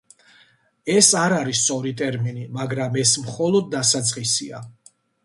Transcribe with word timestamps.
ეს 0.93 1.09
არ 1.23 1.35
არის 1.35 1.61
სწორი 1.65 1.91
ტერმინი, 1.99 2.45
მაგრამ 2.55 2.97
ეს 3.03 3.13
მხოლოდ 3.27 3.69
დასაწყისია. 3.77 4.65